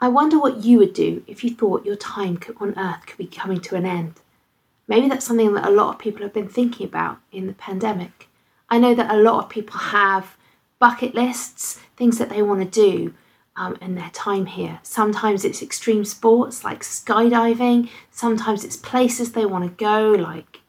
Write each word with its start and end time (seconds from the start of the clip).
I 0.00 0.08
wonder 0.08 0.38
what 0.38 0.64
you 0.64 0.78
would 0.78 0.94
do 0.94 1.24
if 1.26 1.42
you 1.42 1.50
thought 1.50 1.84
your 1.84 1.96
time 1.96 2.38
on 2.60 2.78
earth 2.78 3.06
could 3.06 3.18
be 3.18 3.26
coming 3.26 3.60
to 3.62 3.74
an 3.74 3.84
end. 3.84 4.14
Maybe 4.86 5.08
that's 5.08 5.26
something 5.26 5.54
that 5.54 5.66
a 5.66 5.72
lot 5.72 5.94
of 5.94 5.98
people 5.98 6.22
have 6.22 6.32
been 6.32 6.48
thinking 6.48 6.86
about 6.86 7.18
in 7.32 7.48
the 7.48 7.52
pandemic. 7.52 8.28
I 8.70 8.78
know 8.78 8.94
that 8.94 9.12
a 9.12 9.18
lot 9.18 9.44
of 9.44 9.50
people 9.50 9.78
have 9.78 10.36
bucket 10.78 11.14
lists, 11.14 11.80
things 11.96 12.18
that 12.18 12.30
they 12.30 12.42
want 12.42 12.60
to 12.60 12.80
do 12.80 13.14
um, 13.56 13.76
in 13.80 13.96
their 13.96 14.10
time 14.12 14.46
here. 14.46 14.78
Sometimes 14.84 15.44
it's 15.44 15.62
extreme 15.62 16.04
sports 16.04 16.62
like 16.62 16.82
skydiving, 16.82 17.88
sometimes 18.12 18.64
it's 18.64 18.76
places 18.76 19.32
they 19.32 19.46
want 19.46 19.64
to 19.64 19.84
go 19.84 20.12
like 20.12 20.60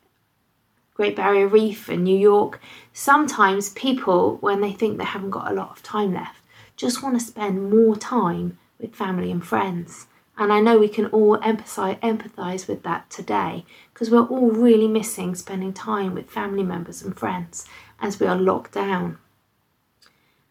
Great 0.96 1.16
Barrier 1.16 1.48
Reef 1.48 1.88
and 1.88 2.04
New 2.04 2.18
York. 2.18 2.60
Sometimes 2.94 3.70
people, 3.70 4.38
when 4.38 4.60
they 4.60 4.74
think 4.74 4.98
they 4.98 5.06
haven't 5.06 5.30
got 5.30 5.52
a 5.52 5.54
lot 5.54 5.70
of 5.70 5.84
time 5.84 6.16
left, 6.16 6.42
just 6.76 7.04
want 7.04 7.18
to 7.18 7.26
spend 7.26 7.70
more 7.70 7.96
time 7.96 8.58
with 8.80 8.96
family 8.96 9.32
and 9.32 9.46
friends. 9.46 10.08
And 10.38 10.54
I 10.54 10.62
know 10.62 10.80
we 10.80 10.88
can 10.88 11.08
all 11.08 11.38
empathize, 11.40 12.00
empathize 12.00 12.68
with 12.68 12.84
that 12.84 13.10
today 13.10 13.66
because 13.94 14.10
we're 14.10 14.26
all 14.26 14.52
really 14.52 14.88
missing 14.88 15.36
spending 15.36 15.74
time 15.74 16.14
with 16.14 16.30
family 16.32 16.64
members 16.64 17.02
and 17.02 17.18
friends 17.18 17.66
as 18.00 18.20
we 18.20 18.26
are 18.26 18.38
locked 18.38 18.74
down. 18.74 19.18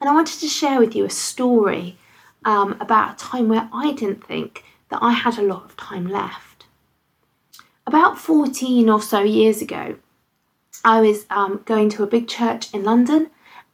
And 0.01 0.11
I 0.11 0.15
wanted 0.15 0.41
to 0.41 0.47
share 0.47 0.79
with 0.79 0.95
you 0.95 1.05
a 1.05 1.11
story 1.11 1.97
um, 2.45 2.77
about 2.81 3.15
a 3.15 3.25
time 3.25 3.49
where 3.49 3.69
I 3.73 3.93
didn't 3.93 4.25
think 4.25 4.63
that 4.91 5.03
I 5.03 5.13
had 5.13 5.39
a 5.39 5.43
lot 5.43 5.65
of 5.65 5.77
time 5.77 6.07
left. 6.07 6.67
About 7.87 8.19
14 8.19 8.89
or 8.91 9.01
so 9.01 9.21
years 9.21 9.63
ago, 9.63 9.97
I 10.85 11.01
was 11.01 11.27
um, 11.31 11.63
going 11.65 11.89
to 11.91 12.03
a 12.03 12.07
big 12.07 12.29
church 12.29 12.73
in 12.75 12.85
London 12.85 13.31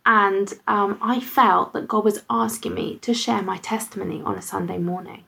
and 0.07 0.53
um, 0.67 0.99
I 1.01 1.21
felt 1.21 1.73
that 1.73 1.89
God 1.89 2.05
was 2.05 2.23
asking 2.29 2.75
me 2.75 2.99
to 2.99 3.15
share 3.15 3.43
my 3.43 3.57
testimony 3.59 4.21
on 4.23 4.37
a 4.37 4.43
Sunday 4.43 4.79
morning. 4.79 5.25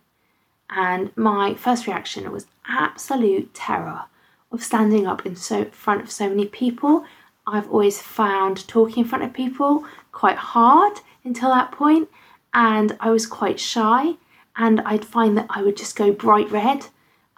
And 0.68 1.16
my 1.16 1.54
first 1.54 1.86
reaction 1.86 2.30
was 2.30 2.46
absolute 2.68 3.54
terror 3.54 4.04
of 4.52 4.62
standing 4.62 5.06
up 5.06 5.24
in 5.24 5.36
so 5.36 5.64
front 5.66 6.02
of 6.02 6.10
so 6.10 6.28
many 6.28 6.46
people. 6.46 7.04
I've 7.46 7.70
always 7.70 8.02
found 8.02 8.66
talking 8.68 9.04
in 9.04 9.08
front 9.08 9.24
of 9.24 9.32
people 9.32 9.84
quite 10.12 10.36
hard 10.36 11.00
until 11.24 11.50
that 11.50 11.72
point, 11.72 12.08
and 12.52 12.96
I 13.00 13.10
was 13.10 13.26
quite 13.26 13.60
shy. 13.60 14.14
And 14.58 14.80
I'd 14.80 15.04
find 15.04 15.36
that 15.36 15.46
I 15.50 15.62
would 15.62 15.76
just 15.76 15.96
go 15.96 16.12
bright 16.12 16.50
red 16.50 16.86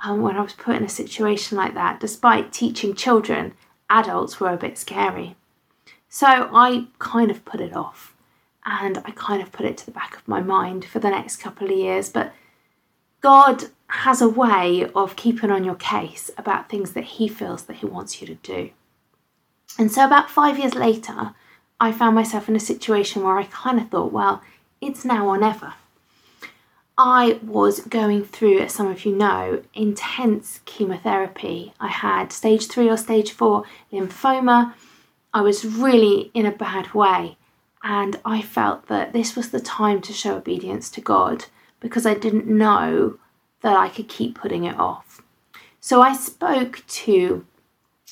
um, 0.04 0.22
when 0.22 0.36
I 0.36 0.42
was 0.42 0.52
put 0.52 0.76
in 0.76 0.84
a 0.84 0.88
situation 0.88 1.56
like 1.58 1.74
that, 1.74 1.98
despite 1.98 2.52
teaching 2.52 2.94
children, 2.94 3.54
adults 3.90 4.38
were 4.38 4.52
a 4.52 4.56
bit 4.56 4.78
scary. 4.78 5.36
So 6.08 6.26
I 6.26 6.86
kind 6.98 7.30
of 7.30 7.44
put 7.44 7.60
it 7.60 7.74
off 7.76 8.14
and 8.64 8.98
I 9.04 9.10
kind 9.12 9.42
of 9.42 9.52
put 9.52 9.66
it 9.66 9.76
to 9.78 9.86
the 9.86 9.92
back 9.92 10.16
of 10.16 10.26
my 10.26 10.40
mind 10.40 10.84
for 10.84 10.98
the 10.98 11.10
next 11.10 11.36
couple 11.36 11.70
of 11.70 11.76
years. 11.76 12.08
But 12.08 12.32
God 13.20 13.64
has 13.88 14.20
a 14.20 14.28
way 14.28 14.90
of 14.94 15.16
keeping 15.16 15.50
on 15.50 15.64
your 15.64 15.74
case 15.74 16.30
about 16.36 16.68
things 16.68 16.92
that 16.92 17.04
He 17.04 17.28
feels 17.28 17.64
that 17.64 17.76
He 17.76 17.86
wants 17.86 18.20
you 18.20 18.26
to 18.26 18.34
do. 18.34 18.70
And 19.78 19.90
so, 19.90 20.04
about 20.04 20.30
five 20.30 20.58
years 20.58 20.74
later, 20.74 21.34
I 21.80 21.92
found 21.92 22.14
myself 22.14 22.48
in 22.48 22.56
a 22.56 22.60
situation 22.60 23.22
where 23.22 23.38
I 23.38 23.44
kind 23.44 23.78
of 23.80 23.88
thought, 23.88 24.12
well, 24.12 24.42
it's 24.80 25.04
now 25.04 25.26
or 25.28 25.38
never. 25.38 25.74
I 26.96 27.38
was 27.42 27.80
going 27.80 28.24
through, 28.24 28.58
as 28.58 28.74
some 28.74 28.88
of 28.88 29.04
you 29.04 29.14
know, 29.14 29.62
intense 29.72 30.60
chemotherapy. 30.64 31.72
I 31.78 31.88
had 31.88 32.32
stage 32.32 32.66
three 32.66 32.88
or 32.88 32.96
stage 32.96 33.30
four 33.30 33.64
lymphoma. 33.92 34.74
I 35.32 35.42
was 35.42 35.64
really 35.64 36.30
in 36.34 36.46
a 36.46 36.52
bad 36.52 36.94
way. 36.94 37.36
And 37.82 38.18
I 38.24 38.42
felt 38.42 38.88
that 38.88 39.12
this 39.12 39.36
was 39.36 39.50
the 39.50 39.60
time 39.60 40.00
to 40.02 40.12
show 40.12 40.36
obedience 40.36 40.90
to 40.90 41.00
God 41.00 41.44
because 41.80 42.06
I 42.06 42.14
didn't 42.14 42.46
know 42.46 43.18
that 43.62 43.76
I 43.76 43.88
could 43.88 44.08
keep 44.08 44.34
putting 44.34 44.64
it 44.64 44.78
off. 44.78 45.22
So 45.80 46.02
I 46.02 46.14
spoke 46.14 46.82
to 46.86 47.46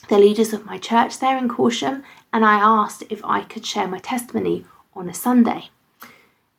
the 0.09 0.19
leaders 0.19 0.53
of 0.53 0.67
my 0.67 0.79
church 0.79 1.19
there 1.19 1.37
in 1.37 1.49
Corsham 1.49 2.05
and 2.33 2.45
I 2.45 2.55
asked 2.55 3.03
if 3.11 3.25
I 3.25 3.43
could 3.43 3.67
share 3.67 3.89
my 3.89 3.99
testimony 3.99 4.65
on 4.95 5.09
a 5.09 5.15
Sunday. 5.15 5.71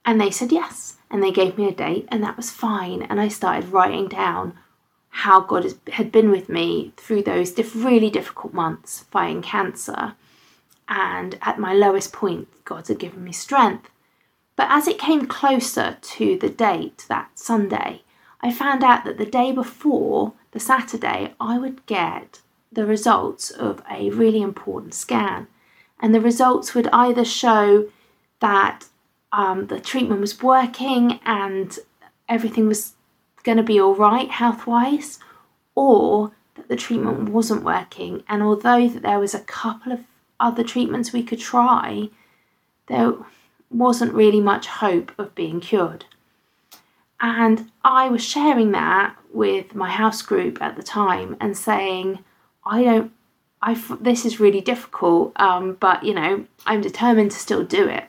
And 0.06 0.20
they 0.20 0.32
said 0.32 0.52
yes. 0.52 0.98
And 1.10 1.24
they 1.24 1.32
gave 1.32 1.58
me 1.58 1.68
a 1.68 1.72
date, 1.72 2.06
and 2.10 2.22
that 2.24 2.36
was 2.36 2.52
fine. 2.52 3.04
And 3.04 3.22
I 3.22 3.30
started 3.30 3.72
writing 3.72 4.10
down 4.10 4.58
how 5.10 5.40
God 5.40 5.74
had 5.94 6.12
been 6.12 6.32
with 6.32 6.50
me 6.50 6.94
through 6.98 7.24
those 7.24 7.52
diff- 7.52 7.76
really 7.76 8.10
difficult 8.10 8.54
months 8.54 9.06
fighting 9.10 9.42
cancer. 9.42 10.16
And 10.90 11.38
at 11.42 11.60
my 11.60 11.74
lowest 11.74 12.14
point, 12.14 12.48
God 12.66 12.88
had 12.88 13.00
given 13.00 13.24
me 13.24 13.32
strength. 13.32 13.90
But 14.56 14.68
as 14.70 14.88
it 14.88 14.98
came 14.98 15.28
closer 15.28 15.98
to 16.02 16.38
the 16.38 16.50
date, 16.50 17.06
that 17.10 17.38
Sunday, 17.38 18.02
I 18.42 18.52
found 18.52 18.84
out 18.84 19.04
that 19.06 19.18
the 19.18 19.26
day 19.26 19.52
before, 19.52 20.34
the 20.52 20.60
Saturday, 20.60 21.34
I 21.40 21.58
would 21.58 21.86
get 21.86 22.42
the 22.72 22.86
results 22.86 23.52
of 23.52 23.82
a 23.90 24.10
really 24.10 24.42
important 24.42 24.94
scan. 24.94 25.48
And 26.00 26.14
the 26.14 26.22
results 26.22 26.74
would 26.74 26.88
either 26.94 27.26
show 27.26 27.90
that 28.40 28.86
um, 29.32 29.68
the 29.68 29.80
treatment 29.80 30.22
was 30.22 30.42
working 30.42 31.20
and 31.26 31.78
everything 32.30 32.68
was 32.68 32.94
going 33.44 33.58
to 33.58 33.64
be 33.64 33.80
all 33.80 33.96
right 33.96 34.30
health 34.30 34.68
wise, 34.68 35.20
or 35.76 36.32
that 36.56 36.68
the 36.68 36.76
treatment 36.76 37.30
wasn't 37.30 37.64
working. 37.64 38.24
And 38.28 38.42
although 38.44 38.88
that 38.88 39.04
there 39.04 39.20
was 39.20 39.34
a 39.34 39.40
couple 39.40 39.92
of 39.92 40.00
other 40.40 40.64
treatments 40.64 41.14
we 41.14 41.24
could 41.24 41.40
try, 41.40 42.10
there 42.88 43.14
wasn't 43.70 44.14
really 44.14 44.40
much 44.40 44.68
hope 44.68 45.12
of 45.18 45.36
being 45.36 45.60
cured. 45.60 46.06
And 47.20 47.72
I 47.84 48.10
was 48.10 48.24
sharing 48.24 48.72
that 48.72 49.16
with 49.34 49.76
my 49.76 49.90
house 49.90 50.22
group 50.22 50.62
at 50.62 50.76
the 50.76 50.84
time 50.84 51.36
and 51.40 51.58
saying, 51.58 52.20
I 52.66 52.84
don't, 52.84 53.12
I, 53.62 53.74
this 54.00 54.24
is 54.24 54.40
really 54.40 54.62
difficult, 54.62 55.34
um, 55.40 55.78
but 55.80 56.04
you 56.04 56.14
know, 56.14 56.46
I'm 56.66 56.82
determined 56.82 57.32
to 57.32 57.40
still 57.40 57.64
do 57.64 57.88
it 57.88 58.06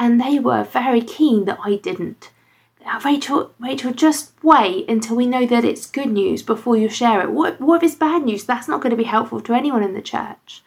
and 0.00 0.18
they 0.18 0.38
were 0.38 0.64
very 0.64 1.02
keen 1.02 1.44
that 1.44 1.58
I 1.62 1.76
didn't. 1.76 2.30
Rachel, 3.04 3.52
Rachel, 3.58 3.92
just 3.92 4.32
wait 4.42 4.88
until 4.88 5.14
we 5.14 5.26
know 5.26 5.44
that 5.44 5.62
it's 5.62 5.86
good 5.86 6.10
news 6.10 6.42
before 6.42 6.74
you 6.74 6.88
share 6.88 7.20
it. 7.20 7.30
What, 7.30 7.60
what 7.60 7.76
if 7.76 7.82
it's 7.82 7.94
bad 7.94 8.22
news? 8.22 8.44
That's 8.44 8.66
not 8.66 8.80
going 8.80 8.92
to 8.92 8.96
be 8.96 9.04
helpful 9.04 9.42
to 9.42 9.52
anyone 9.52 9.82
in 9.82 9.92
the 9.92 10.00
church. 10.00 10.62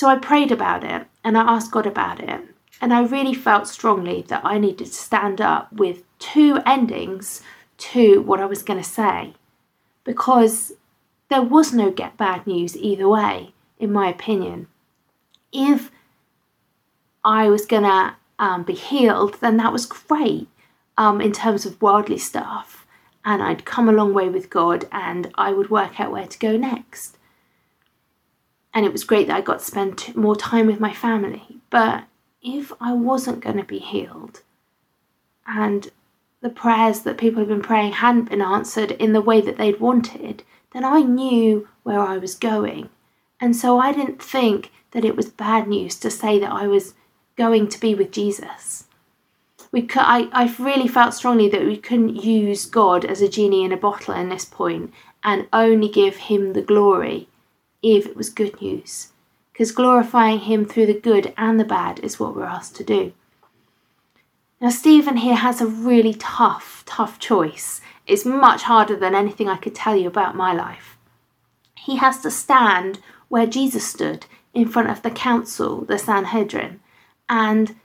So 0.00 0.08
I 0.08 0.16
prayed 0.16 0.50
about 0.50 0.82
it 0.82 1.08
and 1.22 1.36
I 1.36 1.42
asked 1.42 1.72
God 1.72 1.84
about 1.84 2.20
it. 2.20 2.40
And 2.80 2.94
I 2.94 3.02
really 3.02 3.34
felt 3.34 3.68
strongly 3.68 4.22
that 4.28 4.42
I 4.42 4.56
needed 4.56 4.86
to 4.86 4.94
stand 4.94 5.42
up 5.42 5.70
with 5.74 6.04
two 6.18 6.58
endings 6.64 7.42
to 7.90 8.22
what 8.22 8.40
I 8.40 8.46
was 8.46 8.62
going 8.62 8.82
to 8.82 8.88
say 8.88 9.34
because 10.04 10.72
there 11.28 11.42
was 11.42 11.74
no 11.74 11.90
get 11.90 12.16
bad 12.16 12.46
news 12.46 12.78
either 12.78 13.06
way, 13.10 13.52
in 13.78 13.92
my 13.92 14.08
opinion. 14.08 14.68
If 15.52 15.90
I 17.22 17.50
was 17.50 17.66
gonna 17.66 18.16
um, 18.38 18.62
be 18.62 18.72
healed, 18.72 19.36
then 19.42 19.58
that 19.58 19.70
was 19.70 19.84
great 19.84 20.48
um, 20.96 21.20
in 21.20 21.32
terms 21.32 21.66
of 21.66 21.82
worldly 21.82 22.16
stuff. 22.16 22.86
And 23.22 23.42
I'd 23.42 23.66
come 23.66 23.86
a 23.86 23.92
long 23.92 24.14
way 24.14 24.30
with 24.30 24.48
God 24.48 24.86
and 24.90 25.30
I 25.34 25.52
would 25.52 25.68
work 25.68 26.00
out 26.00 26.10
where 26.10 26.26
to 26.26 26.38
go 26.38 26.56
next. 26.56 27.18
And 28.72 28.86
it 28.86 28.92
was 28.92 29.04
great 29.04 29.26
that 29.26 29.36
I 29.36 29.40
got 29.40 29.58
to 29.58 29.64
spend 29.64 30.14
more 30.14 30.36
time 30.36 30.66
with 30.66 30.80
my 30.80 30.92
family. 30.92 31.60
But 31.70 32.04
if 32.42 32.72
I 32.80 32.92
wasn't 32.92 33.40
going 33.40 33.56
to 33.56 33.64
be 33.64 33.78
healed 33.78 34.42
and 35.46 35.90
the 36.40 36.50
prayers 36.50 37.00
that 37.00 37.18
people 37.18 37.40
had 37.40 37.48
been 37.48 37.62
praying 37.62 37.92
hadn't 37.92 38.30
been 38.30 38.42
answered 38.42 38.92
in 38.92 39.12
the 39.12 39.20
way 39.20 39.40
that 39.40 39.58
they'd 39.58 39.80
wanted, 39.80 40.42
then 40.72 40.84
I 40.84 41.00
knew 41.00 41.68
where 41.82 42.00
I 42.00 42.16
was 42.16 42.34
going. 42.34 42.88
And 43.40 43.56
so 43.56 43.78
I 43.78 43.92
didn't 43.92 44.22
think 44.22 44.70
that 44.92 45.04
it 45.04 45.16
was 45.16 45.28
bad 45.28 45.68
news 45.68 45.96
to 45.96 46.10
say 46.10 46.38
that 46.38 46.52
I 46.52 46.66
was 46.66 46.94
going 47.36 47.68
to 47.68 47.80
be 47.80 47.94
with 47.94 48.12
Jesus. 48.12 48.84
We 49.72 49.82
could, 49.82 50.02
I, 50.02 50.28
I 50.32 50.54
really 50.58 50.88
felt 50.88 51.14
strongly 51.14 51.48
that 51.48 51.64
we 51.64 51.76
couldn't 51.76 52.22
use 52.22 52.66
God 52.66 53.04
as 53.04 53.20
a 53.20 53.28
genie 53.28 53.64
in 53.64 53.72
a 53.72 53.76
bottle 53.76 54.14
in 54.14 54.28
this 54.28 54.44
point 54.44 54.92
and 55.22 55.46
only 55.52 55.88
give 55.88 56.16
him 56.16 56.52
the 56.52 56.62
glory 56.62 57.28
if 57.82 58.06
it 58.06 58.16
was 58.16 58.30
good 58.30 58.60
news. 58.60 59.08
Because 59.52 59.72
glorifying 59.72 60.40
him 60.40 60.64
through 60.64 60.86
the 60.86 61.00
good 61.00 61.34
and 61.36 61.58
the 61.58 61.64
bad 61.64 62.00
is 62.00 62.18
what 62.18 62.34
we're 62.34 62.44
asked 62.44 62.76
to 62.76 62.84
do. 62.84 63.12
Now, 64.60 64.70
Stephen 64.70 65.18
here 65.18 65.36
has 65.36 65.60
a 65.60 65.66
really 65.66 66.14
tough, 66.14 66.82
tough 66.86 67.18
choice. 67.18 67.80
It's 68.06 68.26
much 68.26 68.62
harder 68.62 68.96
than 68.96 69.14
anything 69.14 69.48
I 69.48 69.56
could 69.56 69.74
tell 69.74 69.96
you 69.96 70.08
about 70.08 70.36
my 70.36 70.52
life. 70.52 70.98
He 71.76 71.96
has 71.96 72.20
to 72.20 72.30
stand 72.30 72.98
where 73.28 73.46
Jesus 73.46 73.86
stood 73.86 74.26
in 74.52 74.68
front 74.68 74.90
of 74.90 75.02
the 75.02 75.10
council, 75.10 75.82
the 75.84 75.98
Sanhedrin, 75.98 76.80
and 77.28 77.76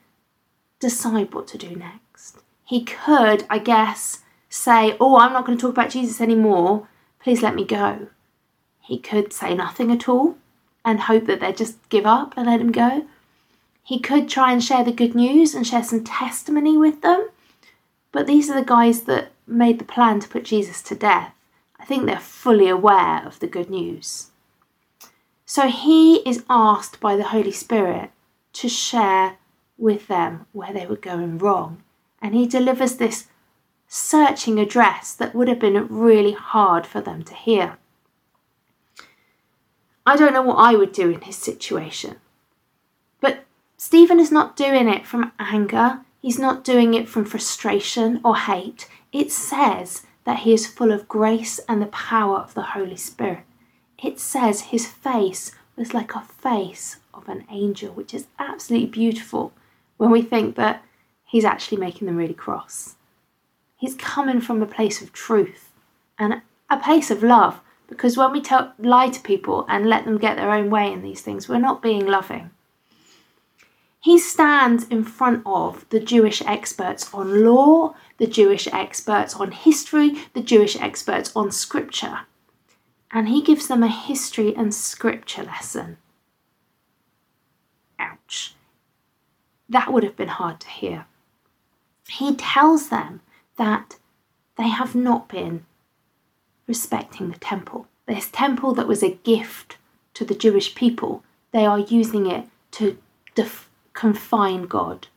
decide 0.80 1.34
what 1.34 1.48
to 1.50 1.58
do 1.58 1.76
next. 1.76 2.40
He 2.66 2.84
could, 2.84 3.46
I 3.50 3.60
guess, 3.60 4.24
say, 4.50 4.98
Oh, 5.00 5.18
I'm 5.18 5.32
not 5.34 5.46
going 5.46 5.58
to 5.58 5.62
talk 5.62 5.72
about 5.72 5.92
Jesus 5.92 6.20
anymore. 6.20 6.88
Please 7.20 7.42
let 7.42 7.56
me 7.56 7.64
go. 7.64 8.08
He 8.86 9.00
could 9.00 9.34
say 9.34 9.56
nothing 9.56 9.92
at 9.92 10.08
all 10.08 10.38
and 10.84 11.02
hope 11.02 11.26
that 11.26 11.40
they'd 11.40 11.58
just 11.58 11.78
give 11.90 12.06
up 12.06 12.36
and 12.38 12.46
let 12.46 12.62
him 12.62 12.72
go. 12.72 13.06
He 13.84 14.00
could 14.00 14.30
try 14.30 14.52
and 14.52 14.64
share 14.64 14.84
the 14.84 14.92
good 14.92 15.16
news 15.16 15.56
and 15.56 15.66
share 15.66 15.84
some 15.84 16.04
testimony 16.04 16.78
with 16.78 17.02
them, 17.02 17.30
But 18.12 18.28
these 18.28 18.50
are 18.50 18.58
the 18.58 18.66
guys 18.66 19.02
that 19.02 19.34
made 19.46 19.78
the 19.78 19.86
plan 19.86 20.22
to 20.22 20.30
put 20.30 20.46
Jesus 20.46 20.82
to 20.84 20.96
death. 20.96 21.34
I 21.78 21.84
think 21.84 22.06
they're 22.06 22.20
fully 22.20 22.70
aware 22.70 23.26
of 23.26 23.40
the 23.40 23.48
good 23.48 23.70
news. 23.70 24.32
So 25.46 25.68
he 25.68 26.18
is 26.18 26.46
asked 26.50 27.00
by 27.00 27.16
the 27.18 27.26
Holy 27.26 27.52
Spirit 27.52 28.12
to 28.54 28.70
share 28.70 29.38
with 29.78 30.08
them 30.08 30.46
where 30.54 30.72
they 30.72 30.86
were 30.86 30.96
going 30.96 31.38
wrong. 31.38 31.84
And 32.22 32.34
he 32.34 32.48
delivers 32.48 32.96
this 32.96 33.28
searching 33.88 34.60
address 34.60 35.14
that 35.14 35.36
would 35.36 35.48
have 35.48 35.60
been 35.60 35.88
really 35.90 36.32
hard 36.32 36.88
for 36.88 37.02
them 37.02 37.24
to 37.24 37.34
hear. 37.34 37.78
I 40.06 40.16
don't 40.16 40.34
know 40.34 40.44
what 40.44 40.58
I 40.58 40.76
would 40.76 40.92
do 40.92 41.10
in 41.10 41.22
his 41.22 41.36
situation. 41.36 42.18
But 43.20 43.46
Stephen 43.78 44.20
is 44.20 44.32
not 44.32 44.56
doing 44.56 44.88
it 44.88 45.06
from 45.06 45.32
anger, 45.40 46.02
he's 46.22 46.38
not 46.38 46.64
doing 46.64 46.94
it 46.94 47.10
from 47.10 47.26
frustration 47.26 48.22
or 48.24 48.36
hate. 48.38 48.88
It 49.12 49.32
says 49.32 50.04
that 50.26 50.40
he 50.40 50.54
is 50.54 50.68
full 50.68 50.92
of 50.92 51.08
grace 51.08 51.60
and 51.68 51.82
the 51.82 51.88
power 51.88 52.38
of 52.38 52.54
the 52.54 52.62
Holy 52.62 52.98
Spirit. 52.98 53.44
It 54.04 54.20
says 54.20 54.62
his 54.62 54.88
face 54.88 55.52
was 55.76 55.94
like 55.94 56.16
a 56.16 56.22
face 56.22 56.98
of 57.14 57.28
an 57.30 57.46
angel, 57.50 57.94
which 57.94 58.14
is 58.14 58.28
absolutely 58.38 58.88
beautiful 58.88 59.54
when 59.98 60.12
we 60.12 60.22
think 60.22 60.56
that 60.56 60.84
he's 61.26 61.46
actually 61.46 61.78
making 61.78 62.08
them 62.08 62.18
really 62.18 62.34
cross. 62.34 62.96
He's 63.78 63.96
coming 63.96 64.42
from 64.42 64.62
a 64.62 64.68
place 64.68 65.02
of 65.02 65.14
truth 65.14 65.72
and 66.18 66.42
a 66.70 66.78
place 66.78 67.12
of 67.12 67.24
love 67.24 67.60
because 67.88 68.18
when 68.18 68.32
we 68.32 68.42
tell, 68.42 68.74
lie 68.80 69.10
to 69.10 69.22
people 69.22 69.66
and 69.70 69.88
let 69.88 70.06
them 70.06 70.18
get 70.18 70.38
their 70.38 70.52
own 70.52 70.70
way 70.70 70.92
in 70.92 71.02
these 71.02 71.22
things, 71.22 71.48
we're 71.48 71.60
not 71.60 71.82
being 71.82 72.06
loving. 72.06 72.52
He 74.00 74.20
stands 74.20 74.88
in 74.88 75.04
front 75.04 75.42
of 75.46 75.90
the 75.90 76.00
Jewish 76.00 76.42
experts 76.44 77.12
on 77.14 77.44
law, 77.44 77.96
the 78.18 78.28
Jewish 78.28 78.68
experts 78.68 79.36
on 79.36 79.52
history, 79.52 80.14
the 80.34 80.42
Jewish 80.42 80.76
experts 80.76 81.32
on 81.36 81.52
scripture, 81.52 82.20
and 83.12 83.30
he 83.30 83.42
gives 83.42 83.68
them 83.68 83.82
a 83.82 83.88
history 83.88 84.56
and 84.56 84.74
scripture 84.74 85.44
lesson. 85.44 85.98
Ouch. 87.98 88.54
That 89.68 89.92
would 89.92 90.04
have 90.04 90.16
been 90.16 90.28
hard 90.28 90.60
to 90.60 90.70
hear. 90.70 91.08
He 92.08 92.36
tells 92.36 92.90
them 92.90 93.22
that 93.58 93.96
they 94.58 94.70
have 94.70 94.94
not 94.94 95.28
been 95.28 95.66
respecting 96.68 97.30
the 97.30 97.40
temple. 97.40 97.88
This 98.08 98.30
temple 98.30 98.74
that 98.76 98.88
was 98.88 99.04
a 99.04 99.20
gift 99.24 99.78
to 100.14 100.26
the 100.26 100.36
Jewish 100.36 100.76
people, 100.76 101.24
they 101.52 101.66
are 101.66 101.80
using 101.80 102.26
it 102.26 102.46
to 102.72 102.98
def- 103.34 103.70
confine 103.94 104.66
God. 104.66 105.08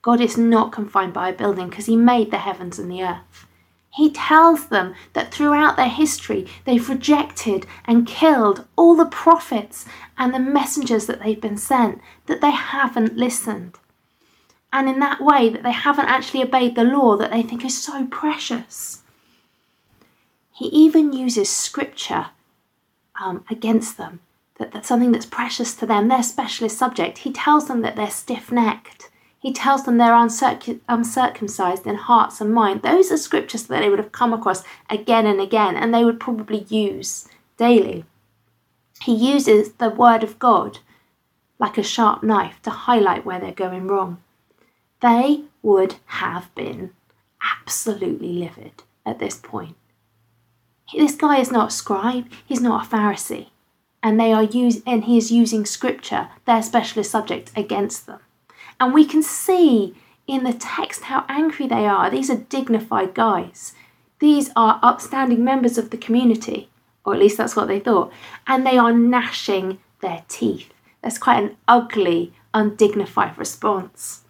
God 0.00 0.20
is 0.20 0.36
not 0.36 0.72
confined 0.72 1.12
by 1.12 1.28
a 1.28 1.32
building 1.32 1.68
because 1.68 1.86
He 1.86 1.96
made 1.96 2.30
the 2.30 2.38
heavens 2.38 2.78
and 2.78 2.90
the 2.90 3.02
earth. 3.02 3.46
He 3.94 4.10
tells 4.10 4.68
them 4.68 4.94
that 5.12 5.32
throughout 5.32 5.76
their 5.76 5.88
history 5.88 6.48
they've 6.64 6.88
rejected 6.88 7.66
and 7.84 8.06
killed 8.06 8.66
all 8.74 8.96
the 8.96 9.04
prophets 9.04 9.84
and 10.16 10.32
the 10.32 10.38
messengers 10.38 11.06
that 11.06 11.22
they've 11.22 11.40
been 11.40 11.58
sent, 11.58 12.00
that 12.26 12.40
they 12.40 12.50
haven't 12.52 13.16
listened. 13.16 13.78
And 14.72 14.88
in 14.88 14.98
that 15.00 15.20
way, 15.20 15.50
that 15.50 15.62
they 15.62 15.72
haven't 15.72 16.06
actually 16.06 16.42
obeyed 16.42 16.74
the 16.74 16.84
law 16.84 17.16
that 17.16 17.30
they 17.30 17.42
think 17.42 17.64
is 17.64 17.82
so 17.82 18.06
precious. 18.06 19.01
He 20.62 20.68
even 20.68 21.12
uses 21.12 21.50
scripture 21.50 22.26
um, 23.20 23.44
against 23.50 23.96
them, 23.96 24.20
that 24.60 24.70
that's 24.70 24.86
something 24.86 25.10
that's 25.10 25.26
precious 25.26 25.74
to 25.74 25.86
them, 25.86 26.06
their 26.06 26.22
specialist 26.22 26.78
subject. 26.78 27.18
He 27.18 27.32
tells 27.32 27.66
them 27.66 27.80
that 27.80 27.96
they're 27.96 28.08
stiff 28.08 28.52
necked. 28.52 29.10
He 29.40 29.52
tells 29.52 29.84
them 29.84 29.98
they're 29.98 30.12
uncirc- 30.12 30.78
uncircumcised 30.88 31.84
in 31.84 31.96
hearts 31.96 32.40
and 32.40 32.54
mind. 32.54 32.82
Those 32.82 33.10
are 33.10 33.16
scriptures 33.16 33.64
that 33.64 33.80
they 33.80 33.90
would 33.90 33.98
have 33.98 34.12
come 34.12 34.32
across 34.32 34.62
again 34.88 35.26
and 35.26 35.40
again, 35.40 35.74
and 35.74 35.92
they 35.92 36.04
would 36.04 36.20
probably 36.20 36.60
use 36.68 37.26
daily. 37.56 38.04
He 39.00 39.16
uses 39.16 39.72
the 39.72 39.90
word 39.90 40.22
of 40.22 40.38
God 40.38 40.78
like 41.58 41.76
a 41.76 41.82
sharp 41.82 42.22
knife 42.22 42.62
to 42.62 42.70
highlight 42.70 43.26
where 43.26 43.40
they're 43.40 43.50
going 43.50 43.88
wrong. 43.88 44.22
They 45.00 45.42
would 45.60 45.96
have 46.22 46.54
been 46.54 46.92
absolutely 47.60 48.32
livid 48.32 48.84
at 49.04 49.18
this 49.18 49.34
point. 49.34 49.74
This 50.94 51.14
guy 51.14 51.38
is 51.38 51.50
not 51.50 51.68
a 51.68 51.74
scribe, 51.74 52.26
he's 52.46 52.60
not 52.60 52.86
a 52.86 52.88
Pharisee. 52.88 53.48
And 54.02 54.18
they 54.18 54.32
are 54.32 54.42
use, 54.42 54.82
and 54.86 55.04
he 55.04 55.16
is 55.16 55.30
using 55.30 55.64
scripture, 55.64 56.28
their 56.44 56.62
specialist 56.62 57.10
subject, 57.10 57.52
against 57.56 58.06
them. 58.06 58.20
And 58.80 58.92
we 58.92 59.04
can 59.04 59.22
see 59.22 59.94
in 60.26 60.44
the 60.44 60.52
text 60.52 61.04
how 61.04 61.24
angry 61.28 61.66
they 61.66 61.86
are. 61.86 62.10
These 62.10 62.30
are 62.30 62.36
dignified 62.36 63.14
guys. 63.14 63.74
These 64.18 64.50
are 64.56 64.80
upstanding 64.82 65.44
members 65.44 65.78
of 65.78 65.90
the 65.90 65.96
community, 65.96 66.68
or 67.04 67.14
at 67.14 67.20
least 67.20 67.36
that's 67.36 67.56
what 67.56 67.68
they 67.68 67.80
thought. 67.80 68.12
And 68.46 68.66
they 68.66 68.76
are 68.76 68.92
gnashing 68.92 69.78
their 70.00 70.24
teeth. 70.28 70.72
That's 71.02 71.18
quite 71.18 71.42
an 71.42 71.56
ugly, 71.66 72.32
undignified 72.54 73.36
response. 73.38 74.22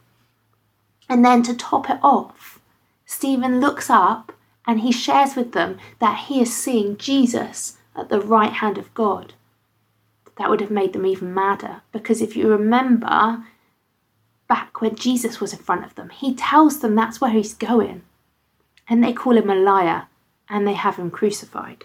And 1.09 1.25
then 1.25 1.43
to 1.43 1.55
top 1.55 1.91
it 1.91 1.99
off, 2.03 2.61
Stephen 3.05 3.61
looks 3.61 3.91
up 3.91 4.32
and 4.67 4.81
he 4.81 4.93
shares 4.93 5.35
with 5.35 5.53
them 5.53 5.79
that 5.99 6.26
he 6.26 6.41
is 6.41 6.55
seeing 6.55 6.97
Jesus 6.97 7.79
at 7.97 8.09
the 8.09 8.20
right 8.20 8.53
hand 8.53 8.79
of 8.79 8.93
God. 8.94 9.35
That 10.37 10.49
would 10.49 10.61
have 10.61 10.70
made 10.70 10.93
them 10.93 11.06
even 11.06 11.35
madder 11.35 11.82
because 11.93 12.23
if 12.23 12.37
you 12.37 12.49
remember 12.49 13.44
back 14.49 14.81
when 14.81 14.94
Jesus 14.94 15.41
was 15.41 15.53
in 15.53 15.59
front 15.59 15.85
of 15.85 15.94
them, 15.94 16.11
he 16.11 16.35
tells 16.35 16.81
them 16.81 16.94
that's 16.94 17.20
where 17.20 17.31
he's 17.31 17.55
going. 17.55 18.03
And 18.88 19.03
they 19.03 19.12
call 19.12 19.37
him 19.37 19.50
a 19.50 19.55
liar 19.55 20.06
and 20.49 20.67
they 20.67 20.75
have 20.75 20.97
him 20.97 21.11
crucified. 21.11 21.85